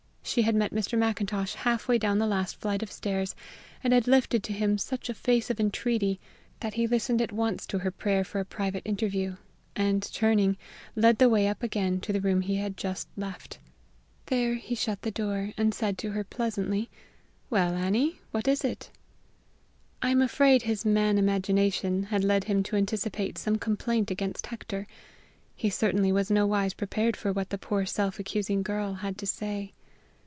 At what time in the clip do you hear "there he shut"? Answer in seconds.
14.27-15.01